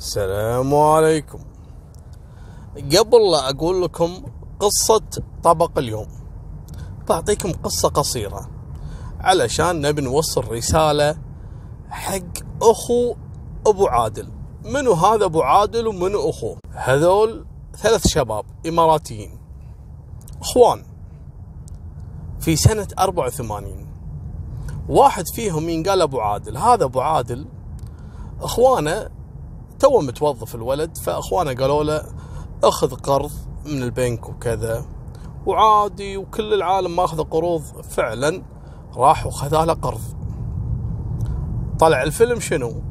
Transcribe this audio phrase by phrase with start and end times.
[0.00, 1.38] السلام عليكم.
[2.76, 4.22] قبل لا أقول لكم
[4.60, 5.02] قصة
[5.42, 6.06] طبق اليوم
[7.08, 8.50] بعطيكم قصة قصيرة
[9.20, 11.18] علشان نبي نوصل رسالة
[11.88, 13.14] حق أخو
[13.66, 14.28] أبو عادل.
[14.64, 17.46] منو هذا أبو عادل ومنو أخوه هذول
[17.76, 19.38] ثلاث شباب إماراتيين.
[20.40, 20.84] أخوان
[22.40, 23.86] في سنة 84
[24.88, 27.46] واحد فيهم ينقال أبو عادل هذا أبو عادل
[28.42, 29.19] أخوانه
[29.80, 32.02] تو متوظف الولد فأخوانه قالوا له
[32.64, 33.30] أخذ قرض
[33.66, 34.84] من البنك وكذا.
[35.46, 38.42] وعادي وكل العالم ماخذ قروض فعلا
[38.96, 40.00] راح وخذ له قرض.
[41.78, 42.82] طلع الفيلم شنو؟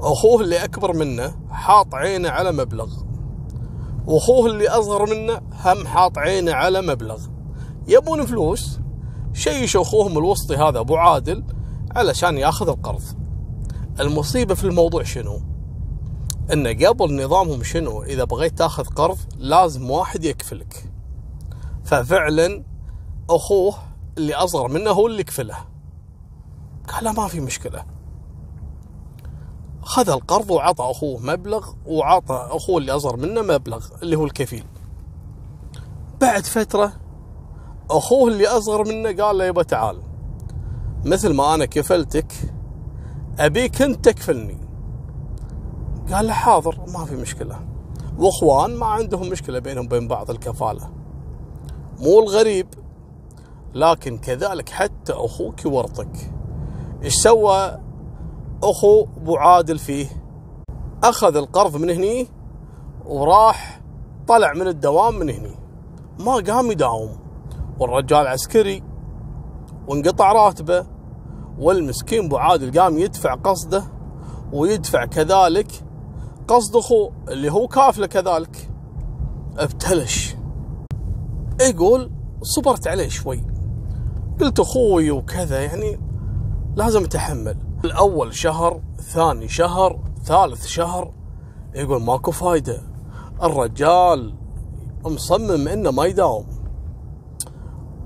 [0.00, 2.88] أخوه اللي أكبر منه حاط عينه على مبلغ.
[4.06, 7.20] وأخوه اللي أصغر منه هم حاط عينه على مبلغ.
[7.88, 8.80] يبون فلوس؟
[9.32, 11.44] شيش أخوهم الوسطي هذا أبو عادل
[11.96, 13.02] علشان ياخذ القرض.
[14.00, 15.51] المصيبة في الموضوع شنو؟
[16.52, 20.92] إن قبل نظامهم شنو؟ إذا بغيت تاخذ قرض لازم واحد يكفلك.
[21.84, 22.64] ففعلا
[23.30, 23.74] أخوه
[24.18, 25.56] اللي أصغر منه هو اللي كفله.
[26.88, 27.84] قال له ما في مشكلة.
[29.82, 34.64] خذ القرض وعطى أخوه مبلغ وعطى أخوه اللي أصغر منه مبلغ اللي هو الكفيل.
[36.20, 36.92] بعد فترة
[37.90, 40.02] أخوه اللي أصغر منه قال له يبا تعال
[41.04, 42.32] مثل ما أنا كفلتك
[43.38, 44.71] أبيك أنت تكفلني.
[46.10, 47.60] قال له حاضر ما في مشكلة.
[48.18, 50.90] واخوان ما عندهم مشكلة بينهم وبين بعض الكفالة.
[51.98, 52.66] مو الغريب
[53.74, 56.30] لكن كذلك حتى أخوك يورطك.
[57.02, 57.78] إيش سوى
[58.62, 60.06] أخو أبو عادل فيه؟
[61.04, 62.28] أخذ القرض من هني
[63.06, 63.80] وراح
[64.28, 65.54] طلع من الدوام من هني.
[66.18, 67.16] ما قام يداوم.
[67.78, 68.82] والرجال عسكري
[69.88, 70.86] وانقطع راتبه
[71.58, 73.84] والمسكين أبو عادل قام يدفع قصده
[74.52, 75.72] ويدفع كذلك
[76.48, 78.70] قصد اخوه اللي هو كافله كذلك
[79.58, 80.36] ابتلش.
[81.60, 82.10] يقول
[82.42, 83.44] صبرت عليه شوي.
[84.40, 86.00] قلت أخوي وكذا يعني
[86.76, 87.56] لازم أتحمل.
[87.84, 91.12] الأول شهر ثاني شهر ثالث شهر
[91.74, 92.82] يقول ماكو فايدة.
[93.42, 94.34] الرجال
[95.04, 96.46] مصمم إنه ما يداوم.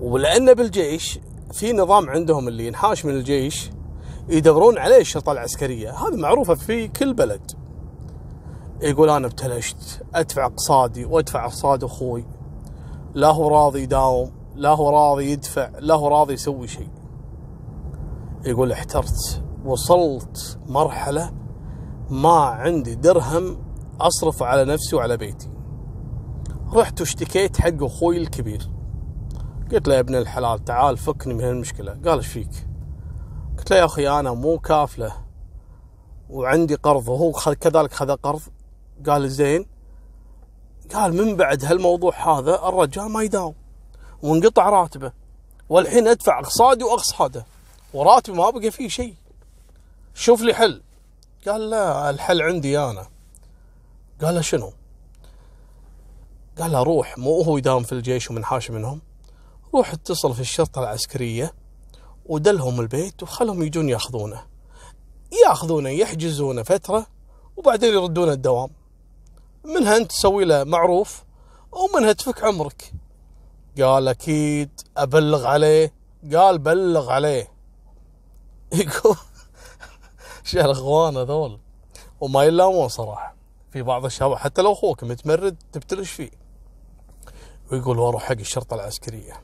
[0.00, 1.18] ولأنه بالجيش
[1.52, 3.70] في نظام عندهم اللي ينحاش من الجيش
[4.28, 5.90] يدورون عليه الشرطة العسكرية.
[5.90, 7.61] هذه معروفة في كل بلد.
[8.82, 12.26] يقول أنا ابتلشت أدفع اقصادي وأدفع اقصاد أخوي.
[13.14, 16.88] لا هو راضي يداوم لا هو راضي يدفع لا هو راضي يسوي شيء.
[18.44, 21.32] يقول احترت وصلت مرحلة
[22.10, 23.58] ما عندي درهم
[24.00, 25.50] أصرف على نفسي وعلى بيتي.
[26.72, 28.70] رحت واشتكيت حق أخوي الكبير.
[29.72, 31.92] قلت له يا ابن الحلال تعال فكني من هالمشكلة.
[31.92, 32.68] قال إيش فيك؟
[33.58, 35.12] قلت له يا أخي أنا مو كافلة
[36.30, 38.40] وعندي قرض وهو كذلك خذ قرض.
[39.06, 39.66] قال زين
[40.94, 43.54] قال من بعد هالموضوع هذا الرجال ما يداوم
[44.22, 45.12] وانقطع راتبه
[45.68, 47.44] والحين ادفع اقصادي واقصاده
[47.94, 49.14] وراتبي ما بقى فيه شيء.
[50.14, 50.82] شوف لي حل.
[51.46, 53.06] قال لا الحل عندي أنا.
[54.22, 54.72] قال له شنو؟
[56.58, 59.00] قال له روح مو هو يداوم في الجيش ومنحاش منهم.
[59.74, 61.54] روح اتصل في الشرطة العسكرية
[62.26, 64.42] ودلهم البيت وخلهم يجون ياخذونه.
[65.46, 67.06] ياخذونه يحجزونه فترة
[67.56, 68.70] وبعدين يردون الدوام.
[69.64, 71.24] منها أنت تسوي له معروف
[71.72, 72.92] ومنها تفك عمرك.
[73.80, 75.94] قال أكيد أبلغ عليه.
[76.34, 77.52] قال بلغ عليه.
[78.72, 79.16] يقول
[80.44, 81.60] شو الأخوان هذول.
[82.20, 83.34] وما يلامون صراحة.
[83.72, 86.30] في بعض الشباب حتى لو أخوك متمرد تبتلش فيه.
[87.72, 89.42] ويقول وأروح حق الشرطة العسكرية.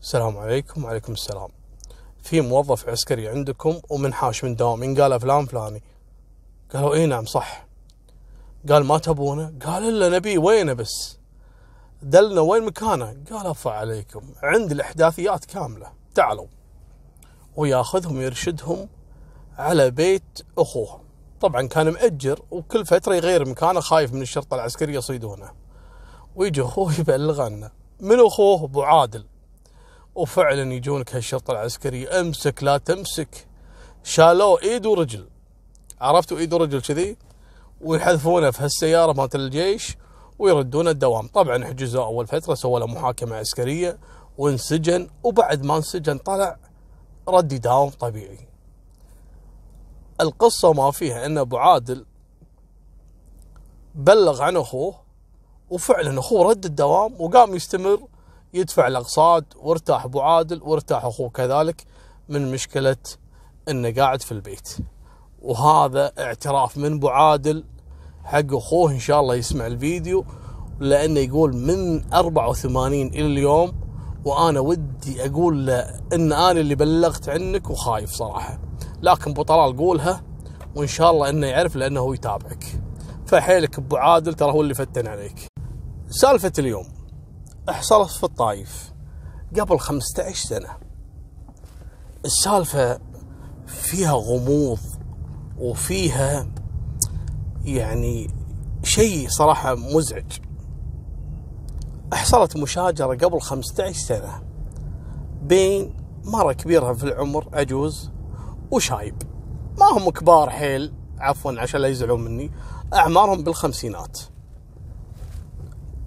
[0.00, 0.84] السلام عليكم.
[0.84, 1.48] وعليكم السلام.
[2.22, 5.00] في موظف عسكري عندكم ومنحاش من دوام.
[5.00, 5.82] قال فلان فلاني.
[6.74, 7.71] قالوا إي نعم صح.
[8.68, 11.18] قال ما تبونه؟ قال إلا نبي وينه بس؟
[12.02, 15.92] دلنا وين مكانه؟ قال افا عليكم عندي الأحداثيات كاملة.
[16.14, 16.46] تعالوا.
[17.56, 18.88] وياخذهم يرشدهم
[19.58, 21.00] على بيت اخوه
[21.40, 25.50] طبعا كان مأجر وكل فترة يغير مكانه خايف من الشرطة العسكرية يصيدونه.
[26.36, 27.70] ويجي أخوه يبلغ عنه
[28.00, 29.24] من أخوه؟ أبو عادل.
[30.14, 32.20] وفعلا يجونك هالشرطة العسكرية.
[32.20, 33.46] امسك لا تمسك.
[34.04, 35.28] شالوه ايد ورجل
[36.00, 37.16] عرفتوا ايد ورجل كذي؟
[37.82, 39.96] ويحذفونه في هالسيارة مالت الجيش
[40.38, 41.26] ويردون الدوام.
[41.26, 43.98] طبعا حجزوه أول فترة سووا له محاكمة عسكرية
[44.38, 46.56] وانسجن وبعد ما انسجن طلع
[47.28, 48.48] رد يداوم طبيعي.
[50.20, 52.06] القصة ما فيها إن أبو عادل
[53.94, 54.94] بلغ عن أخوه
[55.70, 58.00] وفعلا أخوه رد الدوام وقام يستمر
[58.54, 61.84] يدفع الأقساط وارتاح أبو عادل وارتاح أخوه كذلك
[62.28, 62.96] من مشكلة
[63.68, 64.76] إنه قاعد في البيت.
[65.42, 67.64] وهذا اعتراف من أبو عادل
[68.24, 70.24] حق أخوه إن شاء الله يسمع الفيديو
[70.80, 73.72] لأنه يقول من 84 إلى اليوم
[74.24, 75.80] وأنا ودي أقول له
[76.12, 78.58] إن أنا اللي بلغت عنك وخايف صراحة.
[79.02, 80.22] لكن أبو طلال قولها
[80.76, 82.64] وإن شاء الله إنه يعرف لأنه هو يتابعك.
[83.26, 85.46] فحيلك أبو عادل ترى هو اللي فتن عليك.
[86.10, 86.84] سالفة اليوم.
[87.68, 88.92] حصلت في الطايف
[89.60, 90.68] قبل 15 سنة.
[92.24, 93.00] السالفة
[93.66, 94.78] فيها غموض
[95.58, 96.46] وفيها
[97.64, 98.30] يعني
[98.82, 100.32] شيء صراحة مزعج.
[102.12, 104.42] حصلت مشاجرة قبل 15 سنة
[105.42, 105.94] بين
[106.24, 108.10] مرة كبيرة في العمر عجوز
[108.70, 109.22] وشايب.
[109.78, 112.50] ما هم كبار حيل عفوا عشان لا يزعلون مني
[112.94, 114.18] أعمارهم بالخمسينات.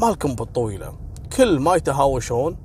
[0.00, 0.92] مالكم بالطويلة.
[1.36, 2.56] كل ما يتهاوشون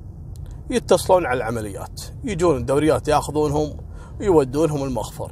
[0.69, 2.01] يتصلون على العمليات.
[2.23, 3.77] يجون الدوريات ياخذونهم
[4.19, 5.31] ويودونهم المخفر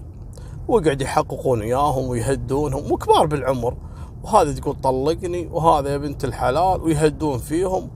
[0.69, 3.77] ويقعد يحققون اياهم ويهدونهم وكبار بالعمر.
[4.23, 7.89] وهذا تقول طلقني وهذا يا بنت الحلال ويهدون فيهم.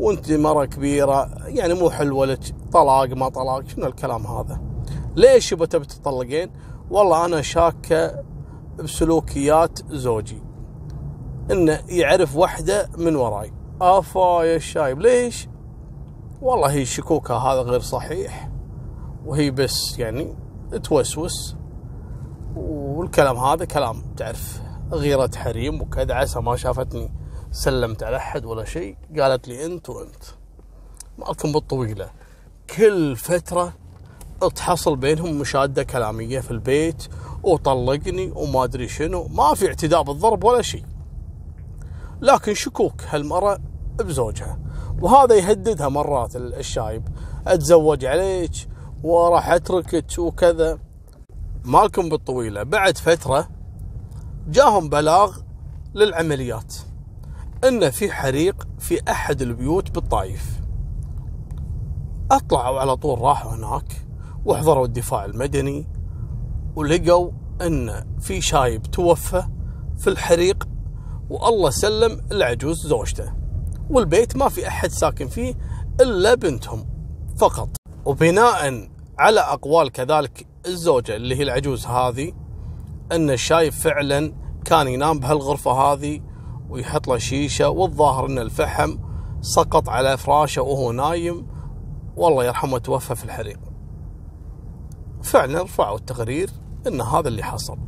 [0.00, 4.60] وانت مرة كبيرة يعني مو حلوة لك طلاق ما طلاق شنو الكلام هذا؟
[5.16, 6.50] ليش يبغى تبي تطلقين؟
[6.90, 8.24] والله أنا شاكة
[8.78, 10.42] بسلوكيات زوجي.
[11.50, 13.52] انه يعرف وحده من وراي.
[13.80, 15.48] أفا يا الشايب ليش؟
[16.42, 18.50] والله هي شكوكها هذا غير صحيح.
[19.26, 20.34] وهي بس يعني
[20.82, 21.57] توسوس.
[23.08, 24.60] والكلام هذا كلام تعرف
[24.92, 27.12] غيرة حريم وكذا عسى ما شافتني
[27.50, 30.24] سلمت على أحد ولا شيء قالت لي أنت وأنت.
[31.18, 32.10] مالكم بالطويلة.
[32.76, 33.72] كل فترة
[34.54, 37.08] تحصل بينهم مشادة كلامية في البيت
[37.42, 40.84] وطلقني وما أدري شنو ما في اعتداء بالضرب ولا شيء.
[42.20, 43.58] لكن شكوك هالمره
[43.98, 44.58] بزوجها.
[45.00, 47.08] وهذا يهددها مرات الشايب.
[47.46, 48.52] أتزوج عليك
[49.02, 50.87] وراح أتركك وكذا.
[51.68, 52.62] مالكم بالطويلة.
[52.62, 53.48] بعد فترة
[54.48, 55.38] جاهم بلاغ
[55.94, 56.74] للعمليات.
[57.64, 60.60] إن في حريق في أحد البيوت بالطايف
[62.30, 64.06] أطلعوا على طول راحوا هناك
[64.44, 65.86] وحضروا الدفاع المدني
[66.76, 67.30] ولقوا
[67.62, 69.42] إن في شايب توفى
[69.98, 70.68] في الحريق
[71.30, 73.32] والله سلم العجوز زوجته.
[73.90, 75.54] والبيت ما في أحد ساكن فيه
[76.00, 76.86] إلا بنتهم
[77.38, 77.68] فقط.
[78.04, 78.88] وبناء
[79.18, 82.32] على أقوال كذلك الزوجة اللي هي العجوز هذه
[83.12, 84.34] ان الشايب فعلا
[84.64, 86.20] كان ينام بهالغرفة هذه
[86.68, 88.98] ويحط له شيشة والظاهر إن الفحم
[89.40, 91.46] سقط على فراشه وهو نايم.
[92.16, 93.60] والله يرحمه توفى في الحريق.
[95.22, 96.50] فعلا رفعوا التقرير
[96.86, 97.78] إن هذا اللي حصل.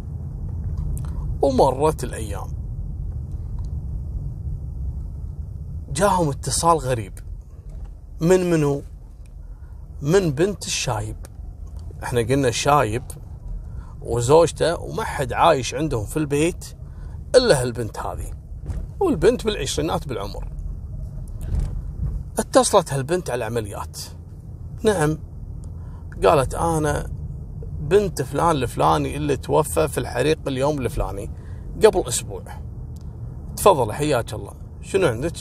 [1.43, 2.49] ومرت الأيام.
[5.93, 7.13] جاهم اتصال غريب.
[8.21, 8.83] من منو؟
[10.03, 11.17] من بنت الشايب.
[12.03, 13.03] إحنا قلنا الشايب
[14.03, 16.65] وزوجته وما حد عايش عندهم في البيت
[17.37, 18.33] إلا هالبنت هذه.
[19.01, 20.49] والبنت بالعشرينات بالعمر.
[22.39, 23.99] اتصلت هالبنت على العمليات.
[24.83, 25.19] نعم
[26.25, 27.11] قالت أنا
[27.81, 31.31] بنت فلان الفلاني اللي توفى في الحريق اليوم الفلاني
[31.85, 32.43] قبل أسبوع.
[33.57, 34.53] تفضل حياك الله.
[34.83, 35.33] شنو عندك؟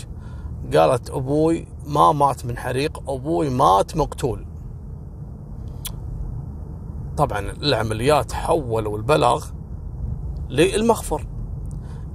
[0.73, 4.48] قالت أبوي ما مات من حريق أبوي مات مقتول.
[7.19, 9.45] طبعا العمليات حولوا البلاغ
[10.49, 11.27] للمخفر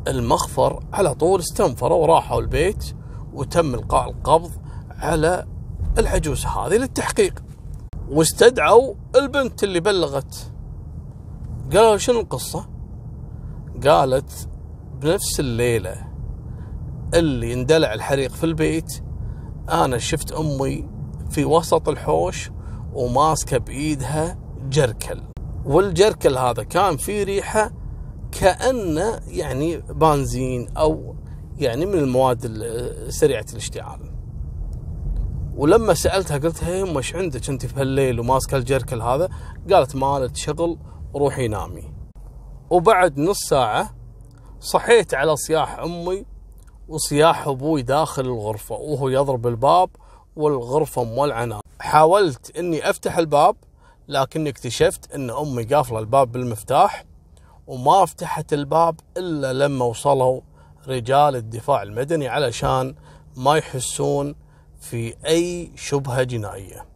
[0.08, 2.96] المخفر على طول استنفروا وراحوا البيت
[3.32, 4.50] وتم إلقاء القبض
[4.90, 5.46] على
[5.98, 7.44] العجوز هذه للتحقيق.
[8.08, 10.52] واستدعوا البنت اللي بلغت.
[11.72, 12.66] قالوا شنو القصة؟
[13.86, 14.48] قالت
[15.00, 16.08] بنفس الليلة
[17.14, 19.02] اللي اندلع الحريق في البيت
[19.70, 20.88] أنا شفت أمي
[21.30, 22.50] في وسط الحوش
[22.92, 24.43] وماسكة بإيدها
[24.74, 25.22] جركل
[25.64, 27.72] والجركل هذا كان فيه ريحة
[28.32, 31.16] كأنه يعني بنزين أو
[31.58, 32.40] يعني من المواد
[33.08, 34.00] سريعة الاشتعال.
[35.56, 39.28] ولما سألتها قلت هي مش عندك أنت في هالليل وماسكه الجركل هذا؟
[39.72, 40.78] قالت مالت شغل
[41.14, 41.92] روحي نامي.
[42.70, 43.94] وبعد نص ساعة
[44.60, 46.24] صحيت على صياح أمي
[46.88, 49.90] وصياح أبوي داخل الغرفة وهو يضرب الباب
[50.36, 53.56] والغرفة مولعة حاولت إني أفتح الباب
[54.08, 57.04] لكني اكتشفت إن أمي قافلة الباب بالمفتاح
[57.66, 60.40] وما فتحت الباب إلا لما وصلوا
[60.88, 62.94] رجال الدفاع المدني علشان
[63.36, 64.34] ما يحسون
[64.80, 66.86] في أي شبهة جنائية.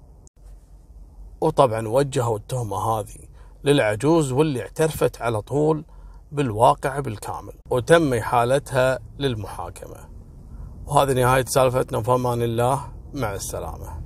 [1.41, 3.19] وطبعا وجهوا التهمة هذه
[3.65, 5.85] للعجوز واللي اعترفت على طول
[6.33, 10.09] بالواقع بالكامل وتم إحالتها للمحاكمة.
[10.87, 13.98] وهذه نهاية سالفتنا في أمان الله مع السلامة.